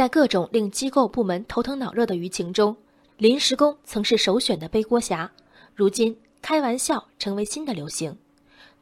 [0.00, 2.74] 在各种令机构部门头疼脑热的舆情中，
[3.18, 5.30] 临时工曾是首选的背锅侠。
[5.74, 8.16] 如今，开玩笑成为新的流行。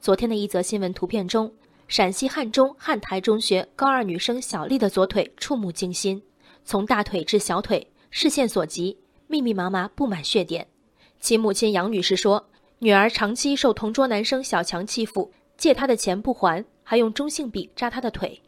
[0.01, 1.53] 昨天的一则新闻图片中，
[1.89, 6.23] 陕西汉中汉台中学高二女生小丽的左腿触目惊心，
[6.65, 8.97] 从大腿至小腿，视线所及，
[9.27, 10.65] 密密麻麻布满血点。
[11.19, 12.49] 其母亲杨女士说，
[12.79, 18.41] 女儿长期受同桌男生小强欺负，借她的钱不还，还用中性笔扎她的腿。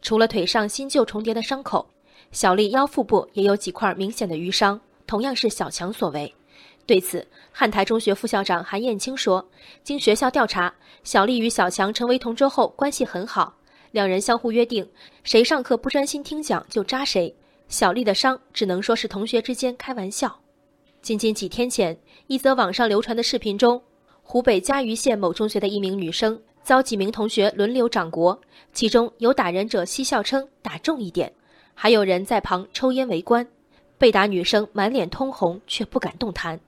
[0.00, 1.86] 除了腿上新旧重叠的伤口，
[2.32, 6.34] 小丽腰腹部也有几块明显的淤伤，同样是小强所为。
[6.84, 9.44] 对此，汉台中学副校长韩艳青说
[9.82, 13.52] ：“经学校调查，小丽与小强成为同桌后关系很好，
[13.90, 14.88] 两人相互约定，
[15.24, 17.34] 谁上课不专心听讲就扎谁。
[17.68, 20.40] 小丽的伤只能说是同学之间开玩笑。”
[21.02, 21.96] 仅仅几天前，
[22.28, 23.82] 一则网上流传的视频中，
[24.22, 28.38] 湖北嘉鱼县某中学的一名女生遭几名同学轮流掌掴，
[28.72, 31.32] 其中有打人者嬉笑称打重一点，
[31.76, 33.46] 还有人在旁抽烟围观。
[33.98, 36.60] 被打女生满脸通红，却不敢动弹。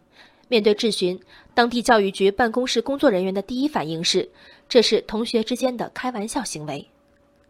[0.48, 1.20] 面对质询，
[1.52, 4.30] 当地教育局办公室工作人员的第一反应是，
[4.66, 6.88] 这是同学之间的开玩笑行为。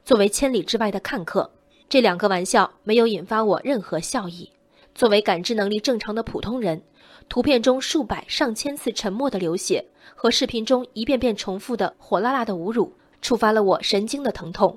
[0.05, 1.52] 作为千里之外的看客，
[1.88, 4.50] 这两个玩笑没有引发我任何笑意。
[4.94, 6.83] 作为感知能力正常的普通人，
[7.28, 9.84] 图片中数百上千次沉默的流血
[10.16, 14.77] 和视频中一遍遍重复的火辣辣的侮辱，触发了我神经的疼痛。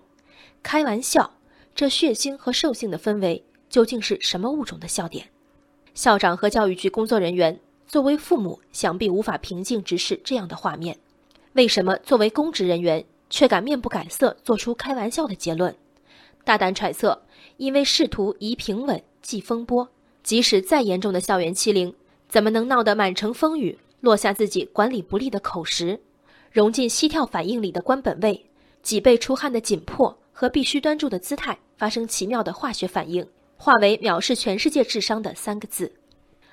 [0.61, 1.31] 开玩笑，
[1.73, 5.25] 这血腥和兽性的氛围究竟是什么物种的笑点？
[5.93, 7.59] 校长和教育局工作人员。
[7.87, 10.97] 作为父母，想必无法平静直视这样的画面。
[11.51, 15.75] 为什么作为公职人员，却敢面不改色做出开玩笑的结论？
[16.45, 17.21] 大胆揣测，
[17.57, 19.89] 因为试图以平稳济风波。
[20.23, 21.93] 即使再严重的校园欺凌，
[22.29, 25.99] 怎么能闹得满城风雨，落下自己管理不力的口实？
[26.49, 28.45] 融进膝跳反应里的官本位，
[28.81, 35.91] 脊背出汗的紧迫和必须端住的姿态发生奇妙的化学反应，化为藐视全世界智商的三个字。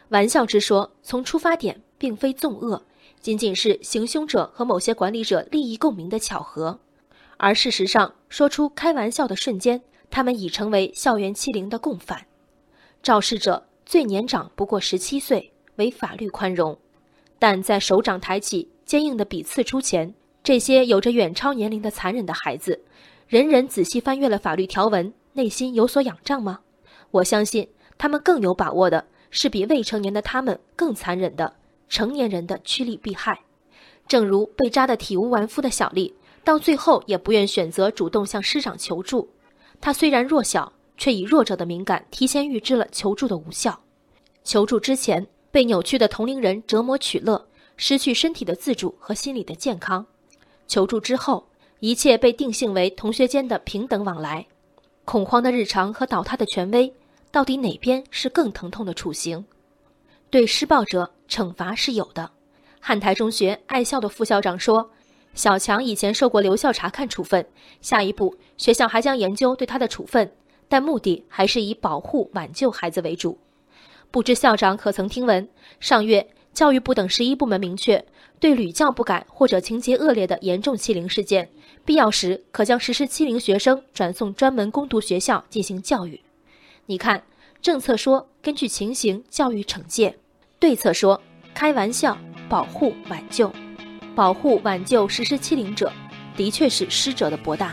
[0.09, 2.83] 玩笑之说，从出发点并非纵恶，
[3.21, 6.81] 仅仅是行凶者和某些管理者利益共鸣的巧合。
[7.37, 9.81] 而事实上，说出开玩笑的瞬间，
[10.11, 12.27] 他们已成为校园欺凌的共犯。
[13.03, 16.77] 肇事者最年长不过十七岁，为法律宽容，
[17.39, 20.13] 但在手掌抬起、坚硬的笔刺出前，
[20.43, 22.83] 这些有着远超年龄的残忍的孩子，
[23.29, 26.61] 人人仔细翻阅了法律条文，内心有所仰仗吗？
[27.11, 27.69] 我相信，
[27.99, 29.05] 他们更有把握的。
[29.31, 31.55] 是比未成年的他们更残忍的
[31.91, 33.39] 成年人的趋利避害，
[34.07, 39.29] 正如被扎得体无完肤的小丽，到最后也不愿选择主动向师长求助。
[39.83, 43.79] 她虽然弱小，却以弱者的敏感提前预知了求助的无效。
[44.43, 47.47] 求助之前被扭曲的同龄人折磨取乐，
[47.77, 50.03] 失去身体的自主和心理的健康；
[50.67, 51.47] 求助之后，
[51.81, 54.47] 一切被定性为同学间的平等往来。
[55.05, 56.93] 恐慌的日常和倒塌的权威。
[57.31, 59.45] 到底哪边是更疼痛的处刑？
[60.31, 62.31] 对施暴者惩罚是有的。
[62.81, 64.91] 汉台中学爱校的副校长说
[65.35, 67.47] ：“小强以前受过留校察看处分，
[67.83, 70.33] 下一步学校还将研究对他的处分，
[70.71, 73.39] 但目的还是以保护挽救孩子为主。”
[74.11, 75.47] 不知校长可曾听闻？
[75.81, 76.27] 上月
[76.59, 78.05] 教育部等十一部门明确，
[78.41, 81.49] 对屡教不改或者情节恶劣的严重欺凌事件，
[81.85, 86.21] 必要时可将实施欺凌学生转送专门攻读学校进行教育。
[86.87, 87.23] 你看，
[87.63, 90.13] 政策说根据情形教育惩戒，
[90.59, 91.23] 对策说
[91.55, 93.53] 开玩笑保护挽救，
[94.17, 95.93] 保护挽救实施欺凌者，
[96.37, 97.73] 的确是师者的博大。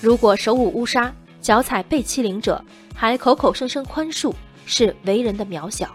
[0.00, 2.64] 如果手舞乌纱，脚踩被欺凌者，
[2.94, 4.32] 还口口声声宽恕，
[4.64, 5.94] 是为人的渺小。